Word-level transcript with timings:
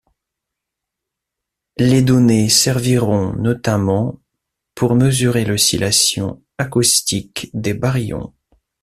Les 1.77 2.01
données 2.01 2.49
serviront 2.49 3.33
notamment 3.33 4.19
pour 4.73 4.95
mesurer 4.95 5.45
l'oscillations 5.45 6.41
acoustiques 6.57 7.51
des 7.53 7.75
baryons. 7.75 8.33